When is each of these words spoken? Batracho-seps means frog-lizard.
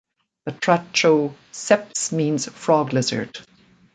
Batracho-seps 0.47 2.11
means 2.11 2.47
frog-lizard. 2.47 3.37